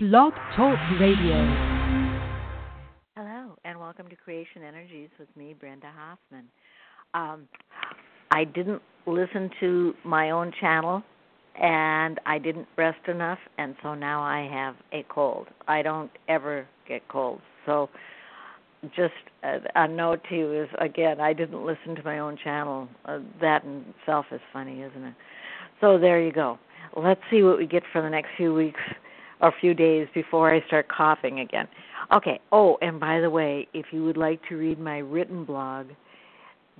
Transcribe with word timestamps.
Blog 0.00 0.32
Talk 0.54 0.78
Radio. 1.00 1.34
Hello, 3.16 3.56
and 3.64 3.80
welcome 3.80 4.08
to 4.08 4.14
Creation 4.14 4.62
Energies 4.62 5.08
with 5.18 5.26
me, 5.36 5.56
Brenda 5.58 5.90
Hoffman. 5.92 6.44
Um, 7.14 7.48
I 8.30 8.44
didn't 8.44 8.80
listen 9.08 9.50
to 9.58 9.94
my 10.04 10.30
own 10.30 10.52
channel, 10.60 11.02
and 11.60 12.20
I 12.26 12.38
didn't 12.38 12.68
rest 12.76 13.08
enough, 13.08 13.40
and 13.58 13.74
so 13.82 13.94
now 13.94 14.22
I 14.22 14.48
have 14.48 14.76
a 14.92 15.04
cold. 15.12 15.48
I 15.66 15.82
don't 15.82 16.12
ever 16.28 16.64
get 16.86 17.08
colds, 17.08 17.42
so 17.66 17.90
just 18.94 19.14
a, 19.42 19.58
a 19.74 19.88
note 19.88 20.20
to 20.28 20.36
you 20.36 20.62
is 20.62 20.68
again, 20.80 21.20
I 21.20 21.32
didn't 21.32 21.66
listen 21.66 21.96
to 21.96 22.04
my 22.04 22.20
own 22.20 22.38
channel. 22.44 22.86
Uh, 23.04 23.18
that 23.40 23.64
in 23.64 23.84
itself 23.98 24.26
is 24.30 24.40
funny, 24.52 24.80
isn't 24.80 25.02
it? 25.02 25.14
So 25.80 25.98
there 25.98 26.22
you 26.22 26.30
go. 26.30 26.56
Let's 26.96 27.20
see 27.32 27.42
what 27.42 27.58
we 27.58 27.66
get 27.66 27.82
for 27.92 28.00
the 28.00 28.08
next 28.08 28.28
few 28.36 28.54
weeks 28.54 28.80
a 29.40 29.50
few 29.60 29.72
days 29.74 30.08
before 30.14 30.52
I 30.52 30.66
start 30.66 30.88
coughing 30.88 31.38
again. 31.40 31.68
Okay. 32.12 32.40
Oh, 32.52 32.78
and 32.80 32.98
by 32.98 33.20
the 33.20 33.30
way, 33.30 33.68
if 33.74 33.86
you 33.92 34.02
would 34.04 34.16
like 34.16 34.40
to 34.48 34.56
read 34.56 34.80
my 34.80 34.98
written 34.98 35.44
blog, 35.44 35.88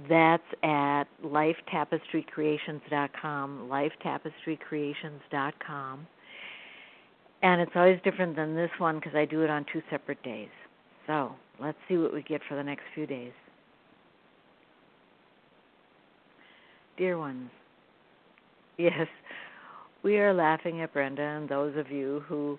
that's 0.09 0.43
at 0.63 1.05
lifetapestrycreations.com, 1.25 3.69
lifetapestrycreations.com. 3.71 6.07
And 7.41 7.61
it's 7.61 7.71
always 7.75 8.01
different 8.03 8.35
than 8.37 8.57
this 8.57 8.71
one 8.79 8.97
because 8.97 9.15
I 9.15 9.25
do 9.25 9.43
it 9.43 9.51
on 9.51 9.65
two 9.73 9.81
separate 9.91 10.23
days. 10.23 10.51
So 11.07 11.33
let's 11.61 11.79
see 11.89 11.97
what 11.97 12.13
we 12.13 12.23
get 12.23 12.43
for 12.49 12.57
the 12.57 12.63
next 12.63 12.83
few 12.95 13.07
days. 13.07 13.33
Dear 16.97 17.19
ones, 17.19 17.51
yes, 18.79 19.09
we 20.03 20.19
are 20.19 20.33
laughing 20.33 20.81
at 20.83 20.93
Brenda 20.93 21.23
and 21.23 21.49
those 21.49 21.77
of 21.77 21.91
you 21.91 22.23
who 22.29 22.59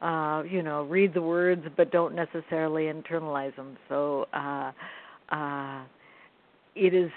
uh, 0.00 0.42
you 0.48 0.62
know, 0.62 0.84
read 0.84 1.12
the 1.12 1.22
words 1.22 1.62
but 1.76 1.90
don't 1.90 2.14
necessarily 2.14 2.84
internalize 2.84 3.54
them. 3.56 3.76
So 3.88 4.26
uh, 4.32 4.70
uh, 5.30 5.82
it 6.74 6.94
is 6.94 7.10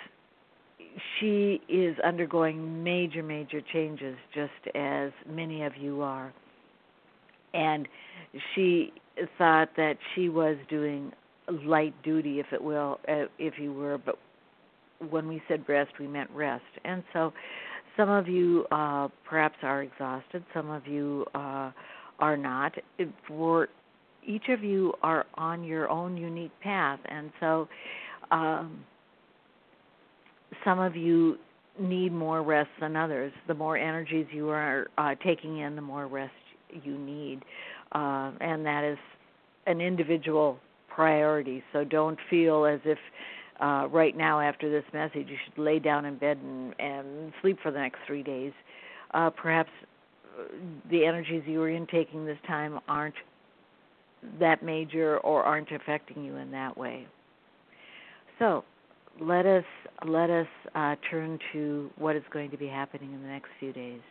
she 1.20 1.62
is 1.70 1.96
undergoing 2.04 2.84
major, 2.84 3.24
major 3.24 3.62
changes, 3.62 4.18
just 4.34 4.76
as 4.76 5.12
many 5.30 5.64
of 5.64 5.78
you 5.78 6.02
are. 6.02 6.34
And 7.54 7.88
she 8.54 8.92
thought 9.38 9.70
that 9.78 9.98
she 10.14 10.28
was 10.28 10.58
doing 10.70 11.14
light 11.64 11.94
duty, 12.04 12.40
if 12.40 12.48
it 12.52 12.62
will, 12.62 13.00
uh, 13.08 13.26
if 13.40 13.54
you 13.58 13.74
were, 13.74 13.98
but 13.98 14.16
when 15.10 15.28
we 15.28 15.42
said 15.48 15.64
rest, 15.68 15.92
we 16.00 16.08
meant 16.08 16.30
rest. 16.32 16.64
And 16.84 17.04
so 17.14 17.32
some 17.98 18.10
of 18.10 18.28
you 18.28 18.66
uh, 18.72 19.08
perhaps 19.28 19.56
are 19.64 19.84
exhausted. 19.84 20.44
Some 20.54 20.70
of 20.70 20.88
you 20.88 21.26
uh, 21.36 21.72
are 22.20 22.38
not. 22.38 22.74
For 23.28 23.68
each 24.26 24.50
of 24.50 24.64
you 24.64 24.94
are 25.02 25.26
on 25.36 25.64
your 25.64 25.90
own 25.90 26.18
unique 26.18 26.52
path, 26.62 27.00
and 27.06 27.32
so 27.40 27.68
um, 28.32 28.84
some 30.64 30.80
of 30.80 30.96
you 30.96 31.38
need 31.80 32.12
more 32.12 32.44
rest 32.44 32.70
than 32.80 32.96
others. 32.96 33.34
The 33.48 33.54
more 33.54 33.78
energies 33.78 34.28
you 34.32 34.50
are 34.50 34.88
uh, 34.98 35.16
taking 35.24 35.60
in, 35.60 35.76
the 35.76 35.82
more 35.82 36.08
rest 36.08 36.34
you 36.84 36.98
need, 36.98 37.42
uh, 37.94 38.32
and 38.40 38.66
that 38.66 38.84
is 38.84 38.98
an 39.68 39.82
individual 39.82 40.60
priority. 40.94 41.64
So 41.74 41.84
don't 41.84 42.18
feel 42.30 42.66
as 42.66 42.80
if 42.86 42.98
uh, 43.62 43.88
right 43.92 44.18
now 44.18 44.40
after 44.40 44.70
this 44.70 44.84
message, 44.94 45.28
you 45.30 45.38
should 45.46 45.62
lay 45.62 45.80
down 45.80 46.06
in 46.06 46.18
bed 46.18 46.38
and, 46.38 46.74
and 46.80 47.32
sleep 47.42 47.58
for 47.62 47.72
the 47.72 47.80
next 47.80 48.00
three 48.08 48.24
days. 48.24 48.52
Uh, 49.14 49.30
perhaps 49.30 49.70
uh, 50.40 50.44
the 50.90 51.06
energies 51.06 51.44
you 51.46 51.62
are 51.62 51.70
intaking 51.70 52.26
this 52.26 52.38
time 52.48 52.80
aren't 52.88 53.16
that 54.40 54.64
major 54.64 55.18
or 55.20 55.44
aren't 55.44 55.72
affecting 55.72 56.24
you 56.24 56.36
in 56.38 56.52
that 56.52 56.78
way. 56.78 57.08
So 58.40 58.64
let 59.20 59.46
us 59.46 59.66
let 60.08 60.30
us 60.30 60.48
uh, 60.74 60.96
turn 61.10 61.38
to 61.54 61.90
what 61.98 62.16
is 62.16 62.24
going 62.32 62.50
to 62.52 62.58
be 62.58 62.68
happening 62.68 63.14
in 63.14 63.22
the 63.22 63.28
next 63.28 63.50
few 63.60 63.74
days. 63.74 64.02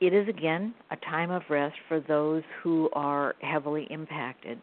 It 0.00 0.14
is 0.14 0.26
again 0.28 0.74
a 0.90 0.96
time 0.96 1.30
of 1.30 1.42
rest 1.48 1.76
for 1.88 2.00
those 2.00 2.42
who 2.62 2.88
are 2.92 3.34
heavily 3.40 3.86
impacted 3.90 4.60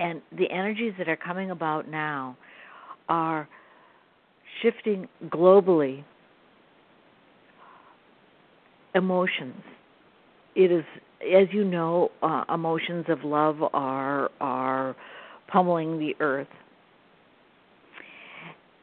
and 0.00 0.22
the 0.36 0.50
energies 0.50 0.94
that 0.98 1.08
are 1.08 1.16
coming 1.16 1.50
about 1.50 1.86
now 1.88 2.36
are 3.08 3.46
shifting 4.62 5.06
globally 5.28 6.02
emotions. 8.94 9.62
It 10.56 10.72
is, 10.72 10.84
as 11.22 11.48
you 11.52 11.64
know, 11.64 12.10
uh, 12.22 12.44
emotions 12.52 13.04
of 13.08 13.22
love 13.24 13.58
are 13.74 14.30
are 14.40 14.96
pummeling 15.48 15.98
the 15.98 16.16
earth, 16.20 16.48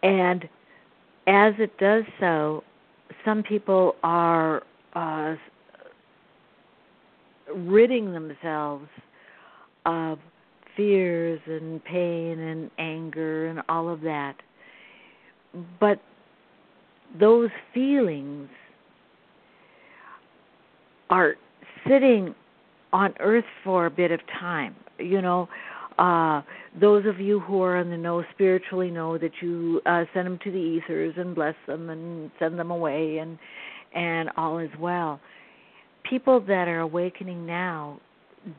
and 0.04 0.48
as 1.26 1.54
it 1.58 1.78
does 1.78 2.04
so, 2.20 2.64
some 3.26 3.42
people 3.42 3.96
are 4.04 4.64
uh, 4.94 5.36
ridding 7.54 8.14
themselves 8.14 8.88
of 9.86 10.20
fears 10.78 11.42
and 11.48 11.84
pain 11.84 12.40
and 12.40 12.72
anger 12.78 13.48
and 13.48 13.62
all 13.68 13.90
of 13.90 14.00
that. 14.02 14.36
But 15.80 16.00
those 17.20 17.50
feelings 17.74 18.48
are 21.10 21.36
sitting 21.88 22.34
on 22.94 23.14
earth 23.20 23.46
for 23.64 23.86
a 23.86 23.92
bit 23.92 24.12
of 24.12 24.20
time. 24.40 24.76
You 25.00 25.22
know, 25.22 25.50
uh, 25.98 26.42
those 26.80 27.06
of 27.06 27.20
you 27.20 27.40
who 27.40 27.62
are 27.62 27.78
in 27.78 27.90
the 27.90 27.98
know 27.98 28.24
spiritually 28.34 28.92
know 28.92 29.18
that 29.18 29.32
you 29.42 29.82
uh, 29.86 30.06
send 30.14 30.28
them 30.28 30.40
to 30.44 30.52
the 30.52 30.58
ethers 30.58 31.14
and 31.18 31.34
bless 31.34 31.56
them 31.66 31.90
and 31.90 32.32
send 32.40 32.58
them 32.58 32.72
away 32.72 33.18
and 33.18 33.38
and 33.96 34.30
all 34.38 34.60
is 34.60 34.70
well. 34.80 35.20
People 36.08 36.40
that 36.42 36.68
are 36.68 36.82
awakening 36.82 37.46
now 37.46 38.00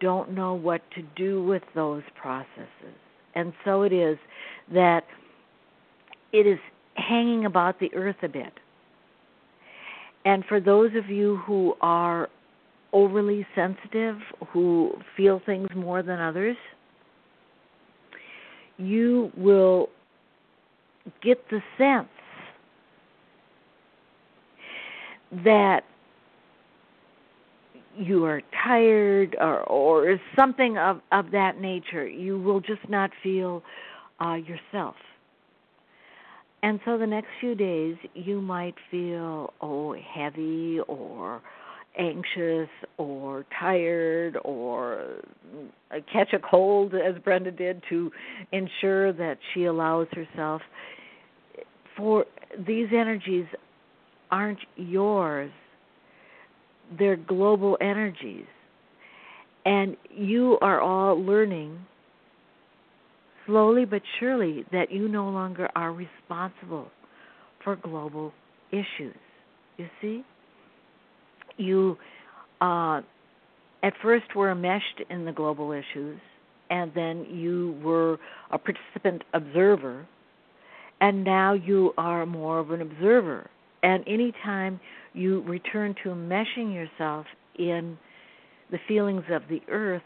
don't 0.00 0.32
know 0.32 0.54
what 0.54 0.82
to 0.92 1.02
do 1.16 1.42
with 1.44 1.62
those 1.74 2.02
processes. 2.20 2.94
And 3.34 3.52
so 3.64 3.82
it 3.82 3.92
is 3.92 4.18
that 4.72 5.04
it 6.32 6.46
is 6.46 6.58
hanging 6.94 7.44
about 7.44 7.78
the 7.80 7.92
earth 7.94 8.16
a 8.22 8.28
bit. 8.28 8.52
And 10.24 10.44
for 10.46 10.60
those 10.60 10.90
of 10.94 11.08
you 11.08 11.36
who 11.46 11.74
are 11.80 12.28
overly 12.92 13.46
sensitive, 13.54 14.16
who 14.48 14.92
feel 15.16 15.40
things 15.44 15.68
more 15.74 16.02
than 16.02 16.20
others, 16.20 16.56
you 18.76 19.30
will 19.36 19.88
get 21.22 21.38
the 21.50 21.60
sense 21.76 22.08
that 25.44 25.84
you 27.98 28.24
are 28.24 28.42
tired 28.64 29.36
or 29.40 29.62
or 29.64 30.20
something 30.36 30.78
of 30.78 31.00
of 31.12 31.30
that 31.32 31.60
nature 31.60 32.06
you 32.06 32.38
will 32.38 32.60
just 32.60 32.88
not 32.88 33.10
feel 33.22 33.62
uh 34.20 34.34
yourself. 34.34 34.96
And 36.62 36.80
so 36.84 36.98
the 36.98 37.06
next 37.06 37.28
few 37.40 37.54
days 37.54 37.96
you 38.14 38.40
might 38.40 38.74
feel 38.90 39.52
oh 39.60 39.94
heavy 39.94 40.80
or 40.86 41.40
anxious 41.98 42.68
or 42.96 43.44
tired 43.58 44.38
or 44.44 45.16
catch 46.12 46.32
a 46.32 46.38
cold 46.38 46.94
as 46.94 47.20
Brenda 47.22 47.50
did 47.50 47.82
to 47.88 48.12
ensure 48.52 49.12
that 49.12 49.38
she 49.52 49.64
allows 49.64 50.06
herself. 50.12 50.62
For 51.96 52.24
these 52.66 52.88
energies 52.92 53.46
aren't 54.30 54.60
yours 54.76 55.50
they're 56.96 57.16
global 57.16 57.76
energies. 57.80 58.46
And 59.64 59.96
you 60.10 60.58
are 60.62 60.80
all 60.80 61.20
learning 61.20 61.78
slowly 63.46 63.84
but 63.84 64.02
surely 64.20 64.64
that 64.72 64.92
you 64.92 65.08
no 65.08 65.28
longer 65.28 65.68
are 65.74 65.92
responsible 65.92 66.88
for 67.64 67.76
global 67.76 68.32
issues. 68.70 69.16
You 69.76 69.86
see? 70.00 70.24
You 71.56 71.96
uh, 72.60 73.00
at 73.82 73.94
first 74.02 74.34
were 74.36 74.52
enmeshed 74.52 75.02
in 75.10 75.24
the 75.24 75.32
global 75.32 75.72
issues, 75.72 76.20
and 76.70 76.92
then 76.94 77.24
you 77.30 77.78
were 77.82 78.18
a 78.50 78.58
participant 78.58 79.22
observer, 79.32 80.06
and 81.00 81.24
now 81.24 81.54
you 81.54 81.92
are 81.96 82.26
more 82.26 82.58
of 82.58 82.70
an 82.70 82.82
observer. 82.82 83.48
And 83.82 84.04
anytime 84.06 84.80
you 85.12 85.42
return 85.42 85.94
to 86.04 86.10
meshing 86.10 86.74
yourself 86.74 87.26
in 87.58 87.98
the 88.70 88.78
feelings 88.86 89.24
of 89.30 89.42
the 89.48 89.60
earth, 89.70 90.02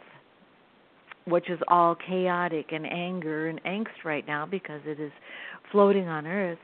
which 1.27 1.49
is 1.49 1.59
all 1.69 1.95
chaotic 1.95 2.67
and 2.73 2.87
anger 2.87 3.49
and 3.49 3.63
angst 3.65 4.05
right 4.05 4.27
now 4.27 4.47
because 4.47 4.81
it 4.85 5.01
is 5.01 5.13
floating 5.71 6.09
on 6.09 6.27
earth, 6.27 6.59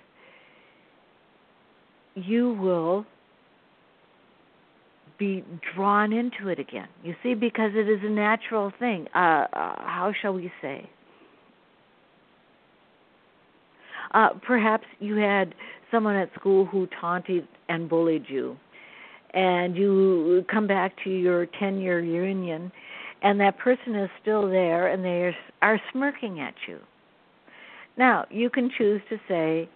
you 2.14 2.54
will 2.54 3.06
be 5.18 5.44
drawn 5.74 6.12
into 6.12 6.48
it 6.48 6.58
again. 6.58 6.88
You 7.02 7.14
see, 7.22 7.34
because 7.34 7.72
it 7.74 7.88
is 7.88 8.00
a 8.02 8.10
natural 8.10 8.72
thing. 8.78 9.06
Uh, 9.14 9.18
uh, 9.18 9.46
how 9.52 10.12
shall 10.20 10.32
we 10.32 10.52
say? 10.62 10.88
Uh, 14.12 14.30
perhaps 14.46 14.84
you 15.00 15.16
had 15.16 15.54
someone 15.90 16.16
at 16.16 16.32
school 16.34 16.64
who 16.64 16.88
taunted 17.00 17.46
and 17.68 17.88
bullied 17.88 18.24
you, 18.28 18.56
and 19.34 19.76
you 19.76 20.44
come 20.50 20.66
back 20.66 20.92
to 21.04 21.10
your 21.10 21.46
10 21.58 21.78
year 21.78 22.00
reunion, 22.00 22.72
and 23.22 23.40
that 23.40 23.58
person 23.58 23.94
is 23.94 24.08
still 24.20 24.48
there 24.48 24.88
and 24.88 25.04
they 25.04 25.34
are, 25.62 25.80
smirking 25.92 26.40
at 26.40 26.54
you. 26.66 26.78
Now, 27.96 28.24
you 28.30 28.48
can 28.48 28.70
choose 28.76 29.00
to 29.08 29.18
say, 29.28 29.68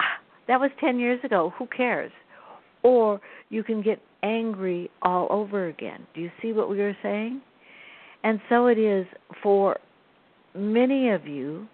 ah, 0.00 0.04
that 0.46 0.60
was 0.60 0.70
10 0.80 0.98
years 0.98 1.18
ago, 1.24 1.52
who 1.58 1.66
cares? 1.66 2.12
Or 2.82 3.20
you 3.48 3.64
can 3.64 3.82
get 3.82 4.00
angry 4.22 4.90
all 5.02 5.26
over 5.30 5.68
again. 5.68 6.06
Do 6.14 6.20
you 6.20 6.30
see 6.40 6.52
what 6.52 6.70
we 6.70 6.80
are 6.80 6.96
saying? 7.02 7.40
And 8.22 8.40
so 8.48 8.66
it 8.68 8.78
is 8.78 9.06
for 9.42 9.78
many 10.54 11.10
of 11.10 11.26
you 11.26 11.66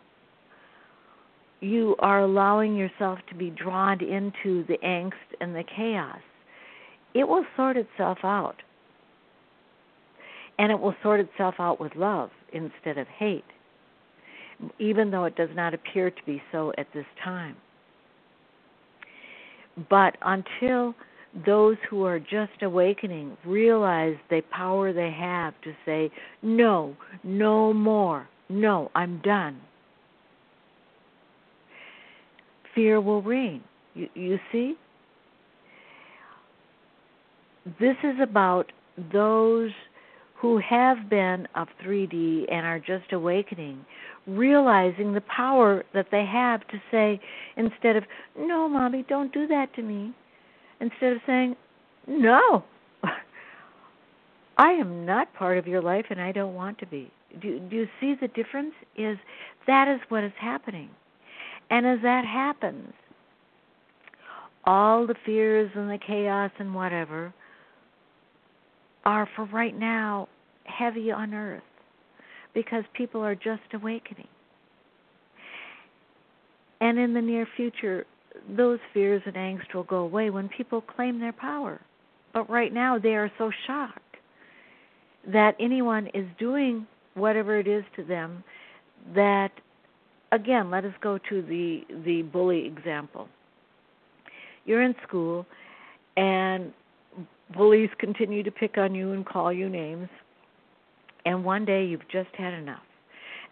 you 1.61 1.95
are 1.99 2.21
allowing 2.21 2.75
yourself 2.75 3.19
to 3.29 3.35
be 3.35 3.51
drawn 3.51 4.03
into 4.03 4.65
the 4.67 4.79
angst 4.85 5.13
and 5.41 5.55
the 5.55 5.65
chaos, 5.65 6.21
it 7.15 7.29
will 7.29 7.45
sort 7.57 7.77
itself 7.77 8.19
out. 8.23 8.57
And 10.59 10.71
it 10.71 10.79
will 10.79 10.95
sort 11.03 11.21
itself 11.21 11.55
out 11.59 11.81
with 11.81 11.95
love 11.97 12.31
instead 12.53 12.99
of 12.99 13.07
hate, 13.07 13.45
even 14.79 15.11
though 15.11 15.25
it 15.25 15.37
does 15.37 15.49
not 15.55 15.75
appear 15.75 16.11
to 16.11 16.23
be 16.27 16.43
so 16.53 16.73
at 16.77 16.87
this 16.93 17.07
time. 17.23 17.57
But 19.89 20.17
until 20.23 20.95
those 21.47 21.77
who 21.89 22.05
are 22.05 22.19
just 22.19 22.63
awakening 22.63 23.37
realize 23.47 24.17
the 24.29 24.43
power 24.51 24.93
they 24.93 25.11
have 25.11 25.55
to 25.63 25.73
say, 25.87 26.11
no, 26.43 26.97
no 27.23 27.73
more, 27.73 28.29
no, 28.49 28.91
I'm 28.95 29.21
done 29.23 29.61
fear 32.75 33.01
will 33.01 33.23
reign. 33.23 33.63
You, 33.95 34.09
you 34.15 34.39
see? 34.53 34.77
This 37.79 37.97
is 38.03 38.17
about 38.23 38.73
those 39.13 39.71
who 40.41 40.59
have 40.59 41.11
been 41.11 41.47
of 41.55 41.69
3D 41.85 42.51
and 42.51 42.65
are 42.65 42.79
just 42.79 43.13
awakening, 43.13 43.85
realizing 44.27 45.13
the 45.13 45.21
power 45.23 45.85
that 45.93 46.07
they 46.11 46.25
have 46.25 46.67
to 46.69 46.81
say, 46.91 47.21
instead 47.57 47.97
of, 47.97 48.05
no, 48.39 48.67
mommy, 48.67 49.05
don't 49.09 49.33
do 49.35 49.47
that 49.47 49.75
to 49.75 49.83
me, 49.83 50.15
instead 50.81 51.13
of 51.13 51.19
saying, 51.27 51.57
no, 52.07 52.65
I 54.57 54.71
am 54.71 55.05
not 55.05 55.33
part 55.35 55.59
of 55.59 55.67
your 55.67 55.83
life 55.83 56.07
and 56.09 56.21
I 56.21 56.33
don't 56.33 56.55
want 56.55 56.79
to 56.79 56.87
be. 56.87 57.11
Do, 57.41 57.61
do 57.61 57.77
you 57.77 57.89
see 58.01 58.15
the 58.19 58.29
difference? 58.29 58.73
Is 58.97 59.19
that 59.67 59.89
is 59.89 60.01
what 60.09 60.25
is 60.25 60.33
happening. 60.41 60.89
And 61.71 61.87
as 61.87 62.01
that 62.03 62.25
happens, 62.25 62.93
all 64.65 65.07
the 65.07 65.15
fears 65.25 65.71
and 65.75 65.89
the 65.89 65.99
chaos 65.99 66.51
and 66.59 66.75
whatever 66.75 67.33
are 69.05 69.29
for 69.35 69.47
right 69.47 69.77
now 69.77 70.29
heavy 70.65 71.11
on 71.11 71.33
earth 71.33 71.63
because 72.55 72.85
people 72.95 73.23
are 73.23 73.35
just 73.35 73.63
awakening. 73.73 74.29
And 76.81 76.99
in 76.99 77.15
the 77.15 77.21
near 77.21 77.47
future, 77.57 78.05
those 78.57 78.79
fears 78.93 79.23
and 79.27 79.37
angst 79.37 79.75
will 79.75 79.85
go 79.85 79.99
away 79.99 80.31
when 80.31 80.49
people 80.49 80.81
claim 80.81 81.21
their 81.21 81.33
power. 81.33 81.81
But 82.33 82.49
right 82.49 82.73
now, 82.73 82.99
they 82.99 83.15
are 83.15 83.31
so 83.39 83.51
shocked 83.67 84.17
that 85.27 85.57
anyone 85.61 86.07
is 86.15 86.27
doing 86.39 86.87
whatever 87.15 87.59
it 87.59 87.67
is 87.67 87.85
to 87.97 88.05
them 88.05 88.43
that 89.15 89.53
again, 90.33 90.71
let 90.71 90.85
us 90.85 90.95
go 91.01 91.19
to 91.29 91.43
the 91.43 91.83
the 92.05 92.23
bully 92.23 92.67
example. 92.67 93.29
You're 94.65 94.83
in 94.83 94.95
school, 95.07 95.47
and 96.17 96.73
bullies 97.57 97.91
continue 97.99 98.43
to 98.43 98.51
pick 98.51 98.79
on 98.79 98.95
you 98.95 99.13
and 99.13 99.25
call 99.27 99.53
you 99.53 99.69
names. 99.69 100.09
And 101.25 101.45
one 101.45 101.65
day 101.65 101.85
you've 101.85 102.09
just 102.11 102.35
had 102.37 102.55
enough, 102.55 102.83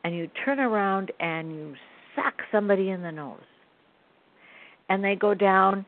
and 0.05 0.15
you 0.15 0.29
turn 0.45 0.59
around 0.59 1.13
and 1.21 1.53
you 1.53 1.75
sock 2.15 2.35
somebody 2.51 2.91
in 2.91 3.03
the 3.03 3.13
nose, 3.13 3.41
and 4.89 5.05
they 5.05 5.17
go 5.17 5.35
down, 5.35 5.85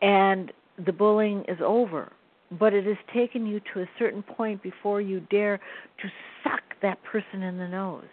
and 0.00 0.52
the 0.84 0.92
bullying 0.92 1.44
is 1.48 1.58
over. 1.64 2.12
But 2.58 2.74
it 2.74 2.84
has 2.84 2.98
taken 3.14 3.46
you 3.46 3.60
to 3.72 3.80
a 3.80 3.86
certain 3.98 4.22
point 4.22 4.62
before 4.62 5.00
you 5.00 5.20
dare 5.30 5.58
to 6.02 6.08
suck 6.44 6.60
that 6.82 7.02
person 7.02 7.42
in 7.42 7.56
the 7.56 7.66
nose 7.66 8.04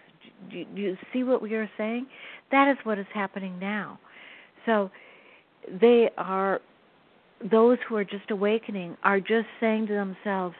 do, 0.51 0.65
you 0.75 0.97
see 1.13 1.23
what 1.23 1.41
we 1.41 1.53
are 1.55 1.69
saying? 1.77 2.07
That 2.51 2.69
is 2.69 2.77
what 2.83 2.97
is 2.97 3.05
happening 3.13 3.57
now. 3.59 3.99
So 4.65 4.89
they 5.81 6.09
are 6.17 6.61
those 7.51 7.77
who 7.87 7.95
are 7.95 8.03
just 8.03 8.29
awakening 8.31 8.97
are 9.03 9.19
just 9.19 9.47
saying 9.59 9.87
to 9.87 9.93
themselves, 9.93 10.55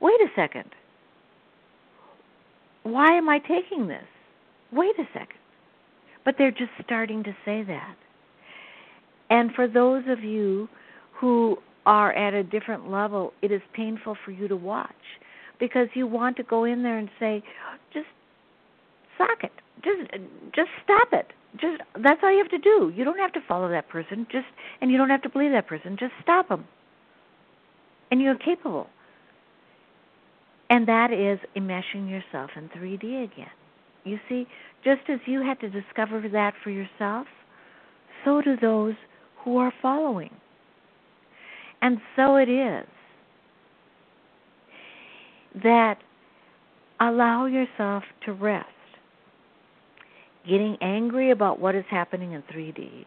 "Wait 0.00 0.20
a 0.20 0.28
second. 0.34 0.70
Why 2.82 3.16
am 3.16 3.28
I 3.28 3.38
taking 3.38 3.86
this? 3.86 4.06
Wait 4.72 4.98
a 4.98 5.06
second." 5.12 5.38
But 6.24 6.36
they're 6.38 6.50
just 6.50 6.72
starting 6.84 7.22
to 7.24 7.36
say 7.44 7.62
that. 7.62 7.96
And 9.30 9.52
for 9.54 9.68
those 9.68 10.06
of 10.08 10.22
you 10.22 10.68
who 11.12 11.58
are 11.86 12.12
at 12.12 12.34
a 12.34 12.42
different 12.42 12.90
level, 12.90 13.32
it 13.42 13.52
is 13.52 13.60
painful 13.72 14.16
for 14.24 14.30
you 14.30 14.48
to 14.48 14.56
watch 14.56 14.88
because 15.58 15.88
you 15.94 16.06
want 16.06 16.36
to 16.36 16.42
go 16.42 16.64
in 16.64 16.82
there 16.82 16.98
and 16.98 17.08
say, 17.20 17.42
just 17.92 18.06
sock 19.18 19.44
it. 19.44 19.52
Just 19.82 20.10
just 20.54 20.70
stop 20.82 21.08
it. 21.12 21.32
Just 21.60 21.82
that's 22.02 22.20
all 22.22 22.32
you 22.32 22.38
have 22.38 22.48
to 22.48 22.58
do. 22.58 22.92
You 22.94 23.04
don't 23.04 23.18
have 23.18 23.32
to 23.32 23.40
follow 23.46 23.68
that 23.70 23.88
person. 23.88 24.26
Just 24.30 24.46
and 24.80 24.90
you 24.90 24.98
don't 24.98 25.10
have 25.10 25.22
to 25.22 25.28
believe 25.28 25.52
that 25.52 25.66
person. 25.66 25.96
Just 25.98 26.12
stop 26.22 26.48
them. 26.48 26.64
And 28.10 28.20
you're 28.20 28.36
capable. 28.36 28.88
And 30.70 30.88
that 30.88 31.12
is 31.12 31.38
enmeshing 31.56 32.08
yourself 32.08 32.50
in 32.56 32.68
3D 32.70 33.24
again. 33.24 33.50
You 34.04 34.18
see, 34.28 34.46
just 34.82 35.02
as 35.08 35.18
you 35.26 35.42
had 35.42 35.60
to 35.60 35.68
discover 35.68 36.26
that 36.32 36.54
for 36.62 36.70
yourself, 36.70 37.26
so 38.24 38.40
do 38.40 38.56
those 38.56 38.94
who 39.44 39.58
are 39.58 39.72
following. 39.82 40.30
And 41.82 41.98
so 42.16 42.36
it 42.36 42.48
is 42.48 42.86
that 45.62 45.98
allow 47.00 47.46
yourself 47.46 48.04
to 48.24 48.32
rest 48.32 48.68
getting 50.48 50.76
angry 50.80 51.30
about 51.30 51.58
what 51.58 51.74
is 51.74 51.84
happening 51.90 52.32
in 52.32 52.42
3D, 52.42 53.04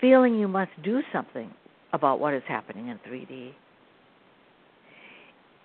feeling 0.00 0.38
you 0.38 0.48
must 0.48 0.70
do 0.82 1.00
something 1.12 1.50
about 1.92 2.20
what 2.20 2.34
is 2.34 2.42
happening 2.46 2.88
in 2.88 2.98
3D, 2.98 3.52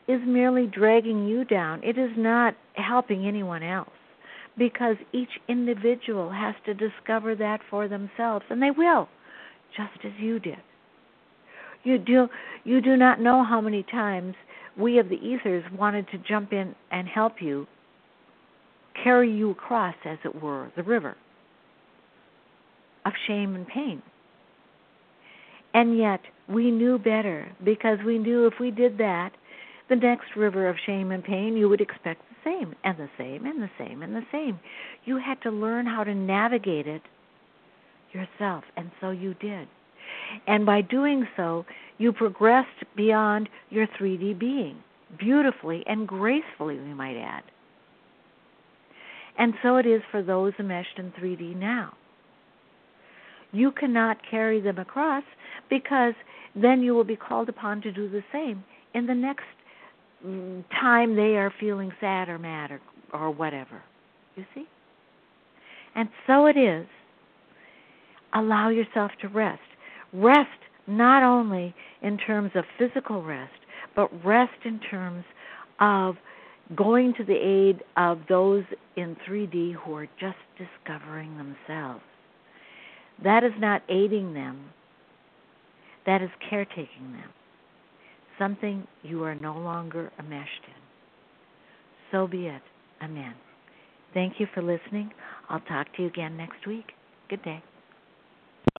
is 0.07 0.21
merely 0.25 0.67
dragging 0.67 1.27
you 1.27 1.45
down. 1.45 1.83
It 1.83 1.97
is 1.97 2.11
not 2.17 2.55
helping 2.73 3.27
anyone 3.27 3.63
else 3.63 3.89
because 4.57 4.95
each 5.13 5.29
individual 5.47 6.29
has 6.29 6.55
to 6.65 6.73
discover 6.73 7.35
that 7.35 7.59
for 7.69 7.87
themselves, 7.87 8.45
and 8.49 8.61
they 8.61 8.71
will, 8.71 9.07
just 9.75 10.05
as 10.05 10.11
you 10.19 10.39
did. 10.39 10.57
You 11.83 11.97
do 11.97 12.27
you 12.63 12.79
do 12.81 12.95
not 12.95 13.19
know 13.19 13.43
how 13.43 13.59
many 13.59 13.83
times 13.83 14.35
we 14.77 14.99
of 14.99 15.09
the 15.09 15.15
ethers 15.15 15.63
wanted 15.77 16.07
to 16.09 16.17
jump 16.19 16.53
in 16.53 16.75
and 16.91 17.07
help 17.07 17.41
you 17.41 17.65
carry 19.03 19.31
you 19.31 19.51
across, 19.51 19.95
as 20.05 20.17
it 20.23 20.41
were, 20.41 20.71
the 20.75 20.83
river 20.83 21.15
of 23.05 23.13
shame 23.27 23.55
and 23.55 23.67
pain. 23.67 24.01
And 25.73 25.97
yet, 25.97 26.21
we 26.49 26.69
knew 26.69 26.97
better 26.99 27.49
because 27.63 27.99
we 28.05 28.17
knew 28.17 28.45
if 28.45 28.53
we 28.59 28.71
did 28.71 28.97
that, 28.97 29.31
the 29.89 29.95
next 29.95 30.35
river 30.35 30.69
of 30.69 30.75
shame 30.85 31.11
and 31.11 31.23
pain, 31.23 31.55
you 31.55 31.67
would 31.69 31.81
expect 31.81 32.21
the 32.29 32.49
same, 32.49 32.75
and 32.83 32.97
the 32.97 33.09
same, 33.17 33.45
and 33.45 33.61
the 33.61 33.69
same, 33.77 34.01
and 34.01 34.15
the 34.15 34.25
same. 34.31 34.59
You 35.05 35.17
had 35.17 35.41
to 35.43 35.51
learn 35.51 35.85
how 35.85 36.03
to 36.03 36.13
navigate 36.13 36.87
it 36.87 37.01
yourself, 38.13 38.63
and 38.77 38.91
so 38.99 39.11
you 39.11 39.33
did. 39.35 39.67
And 40.47 40.65
by 40.65 40.81
doing 40.81 41.27
so, 41.35 41.65
you 41.97 42.11
progressed 42.13 42.83
beyond 42.95 43.49
your 43.69 43.87
3D 43.87 44.37
being, 44.39 44.77
beautifully 45.17 45.83
and 45.87 46.07
gracefully, 46.07 46.77
we 46.79 46.93
might 46.93 47.17
add. 47.17 47.43
And 49.41 49.55
so 49.63 49.77
it 49.77 49.87
is 49.87 50.03
for 50.11 50.21
those 50.21 50.53
enmeshed 50.59 50.99
in 50.99 51.11
3D 51.19 51.55
now. 51.55 51.93
You 53.51 53.71
cannot 53.71 54.17
carry 54.29 54.61
them 54.61 54.77
across 54.77 55.23
because 55.67 56.13
then 56.55 56.83
you 56.83 56.93
will 56.93 57.03
be 57.03 57.15
called 57.15 57.49
upon 57.49 57.81
to 57.81 57.91
do 57.91 58.07
the 58.07 58.21
same 58.31 58.63
in 58.93 59.07
the 59.07 59.15
next 59.15 59.45
mm, 60.23 60.63
time 60.79 61.15
they 61.15 61.37
are 61.37 61.51
feeling 61.59 61.91
sad 61.99 62.29
or 62.29 62.37
mad 62.37 62.69
or, 62.69 62.81
or 63.11 63.31
whatever. 63.31 63.81
You 64.35 64.45
see? 64.53 64.65
And 65.95 66.07
so 66.27 66.45
it 66.45 66.55
is. 66.55 66.85
Allow 68.35 68.69
yourself 68.69 69.09
to 69.23 69.27
rest. 69.27 69.59
Rest 70.13 70.49
not 70.85 71.23
only 71.23 71.73
in 72.03 72.19
terms 72.19 72.51
of 72.53 72.63
physical 72.77 73.23
rest, 73.23 73.51
but 73.95 74.07
rest 74.23 74.65
in 74.65 74.79
terms 74.81 75.23
of 75.79 76.15
going 76.75 77.13
to 77.17 77.23
the 77.23 77.33
aid 77.33 77.83
of 77.97 78.19
those 78.29 78.63
in 78.95 79.15
3D 79.27 79.73
who 79.73 79.95
are 79.95 80.07
just 80.19 80.37
discovering 80.57 81.37
themselves. 81.37 82.03
That 83.23 83.43
is 83.43 83.51
not 83.59 83.83
aiding 83.89 84.33
them, 84.33 84.65
that 86.05 86.21
is 86.21 86.29
caretaking 86.49 87.13
them. 87.13 87.29
Something 88.39 88.87
you 89.03 89.23
are 89.23 89.35
no 89.35 89.55
longer 89.55 90.11
enmeshed 90.17 90.63
in. 90.67 90.81
So 92.11 92.27
be 92.27 92.47
it. 92.47 92.61
Amen. 93.03 93.35
Thank 94.13 94.39
you 94.39 94.47
for 94.53 94.61
listening. 94.61 95.11
I'll 95.49 95.59
talk 95.61 95.87
to 95.95 96.03
you 96.03 96.07
again 96.07 96.35
next 96.37 96.65
week. 96.67 96.85
Good 97.29 97.43
day. 97.43 97.63